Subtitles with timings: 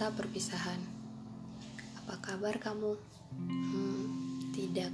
[0.00, 0.80] Perpisahan.
[2.00, 2.96] Apa kabar kamu?
[3.36, 4.08] Hmm,
[4.56, 4.88] tidak.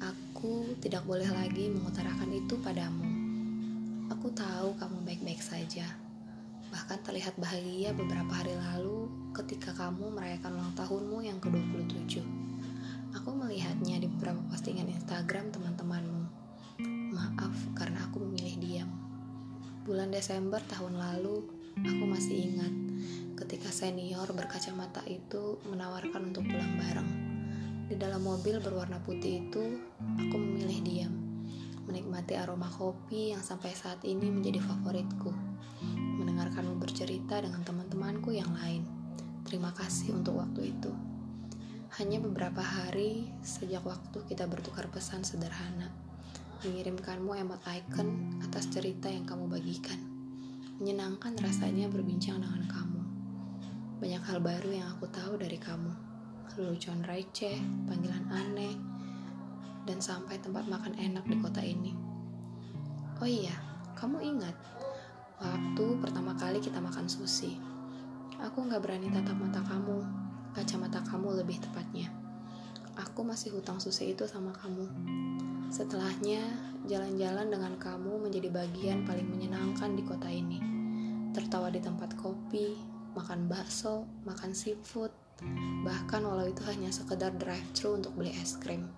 [0.00, 3.04] Aku tidak boleh lagi mengutarakan itu padamu.
[4.08, 5.84] Aku tahu kamu baik-baik saja.
[6.72, 9.04] Bahkan terlihat bahagia beberapa hari lalu
[9.36, 12.24] ketika kamu merayakan ulang tahunmu yang ke-27.
[13.20, 16.24] Aku melihatnya di beberapa postingan Instagram teman-temanmu.
[17.12, 18.90] Maaf karena aku memilih diam.
[19.84, 22.74] Bulan Desember tahun lalu, aku masih ingat
[23.40, 27.10] ketika senior berkacamata itu menawarkan untuk pulang bareng.
[27.90, 31.14] Di dalam mobil berwarna putih itu, aku memilih diam,
[31.88, 35.32] menikmati aroma kopi yang sampai saat ini menjadi favoritku,
[36.20, 38.86] mendengarkanmu bercerita dengan teman-temanku yang lain.
[39.42, 40.92] Terima kasih untuk waktu itu.
[41.98, 45.90] Hanya beberapa hari sejak waktu kita bertukar pesan sederhana,
[46.62, 50.09] mengirimkanmu emot icon atas cerita yang kamu bagikan.
[50.80, 53.02] Menyenangkan rasanya berbincang dengan kamu.
[54.00, 56.10] Banyak hal baru yang aku tahu dari kamu
[56.56, 58.74] lelucon receh, panggilan aneh,
[59.84, 61.92] dan sampai tempat makan enak di kota ini.
[63.20, 63.54] Oh iya,
[63.94, 64.56] kamu ingat
[65.36, 67.60] waktu pertama kali kita makan sushi?
[68.40, 70.00] Aku nggak berani tatap mata kamu,
[70.56, 72.08] kacamata kamu lebih tepatnya.
[72.96, 74.88] Aku masih hutang sushi itu sama kamu.
[75.70, 76.42] Setelahnya,
[76.88, 80.69] jalan-jalan dengan kamu menjadi bagian paling menyenangkan di kota ini.
[81.30, 82.74] Tertawa di tempat kopi,
[83.14, 85.14] makan bakso, makan seafood,
[85.86, 88.90] bahkan walau itu hanya sekedar drive-thru untuk beli es krim.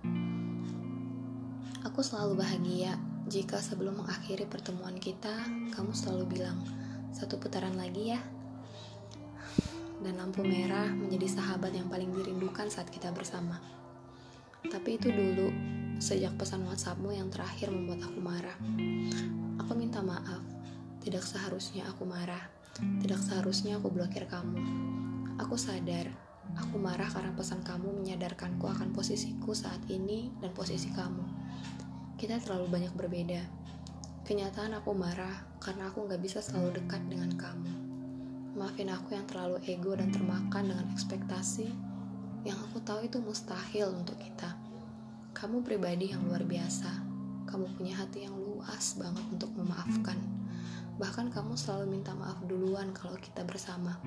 [1.85, 2.97] Aku selalu bahagia
[3.29, 5.45] jika sebelum mengakhiri pertemuan kita,
[5.77, 6.57] kamu selalu bilang,
[7.13, 8.21] satu putaran lagi ya.
[10.01, 13.61] Dan lampu merah menjadi sahabat yang paling dirindukan saat kita bersama.
[14.73, 15.53] Tapi itu dulu,
[16.01, 18.57] sejak pesan WhatsAppmu yang terakhir membuat aku marah.
[19.63, 20.43] Aku minta maaf,
[21.03, 22.49] tidak seharusnya aku marah,
[23.03, 24.57] tidak seharusnya aku blokir kamu.
[25.43, 26.07] Aku sadar
[26.59, 31.25] Aku marah karena pesan kamu menyadarkanku akan posisiku saat ini dan posisi kamu.
[32.21, 33.41] Kita terlalu banyak berbeda.
[34.23, 37.73] Kenyataan aku marah karena aku gak bisa selalu dekat dengan kamu.
[38.53, 41.73] Maafin aku yang terlalu ego dan termakan dengan ekspektasi
[42.45, 44.53] yang aku tahu itu mustahil untuk kita.
[45.33, 46.91] Kamu pribadi yang luar biasa.
[47.49, 50.21] Kamu punya hati yang luas banget untuk memaafkan.
[51.03, 53.99] Bahkan kamu selalu minta maaf duluan kalau kita bersama.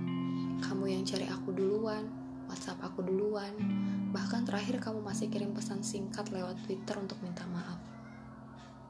[0.63, 2.07] Kamu yang cari aku duluan,
[2.47, 3.51] WhatsApp aku duluan.
[4.15, 7.83] Bahkan terakhir kamu masih kirim pesan singkat lewat Twitter untuk minta maaf.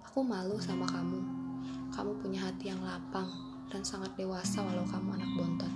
[0.05, 1.17] Aku malu sama kamu.
[1.89, 3.25] Kamu punya hati yang lapang
[3.73, 5.73] dan sangat dewasa walau kamu anak bontot.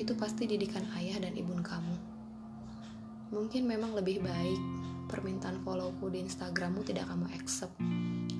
[0.00, 1.96] Itu pasti didikan ayah dan ibu kamu.
[3.36, 4.60] Mungkin memang lebih baik
[5.04, 7.76] permintaan followku di Instagrammu tidak kamu accept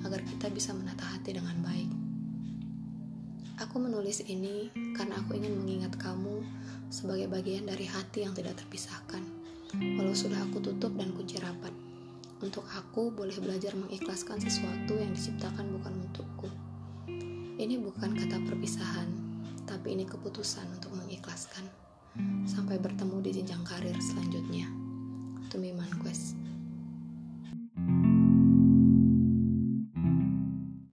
[0.01, 2.10] agar kita bisa menata hati dengan baik.
[3.61, 6.41] Aku menulis ini karena aku ingin mengingat kamu
[6.89, 9.21] sebagai bagian dari hati yang tidak terpisahkan.
[9.77, 11.69] Walau sudah aku tutup dan kunci rapat.
[12.41, 16.49] Untuk aku boleh belajar mengikhlaskan sesuatu yang diciptakan bukan untukku.
[17.61, 19.13] Ini bukan kata perpisahan,
[19.69, 21.69] tapi ini keputusan untuk mengikhlaskan.
[22.49, 24.80] Sampai bertemu di jenjang karir selanjutnya.